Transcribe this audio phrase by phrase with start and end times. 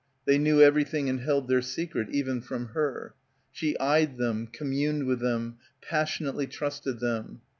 [0.25, 3.13] They knew everything and held their secret, even from her.
[3.51, 7.41] She eyed them, communed with them, passionately trusted them.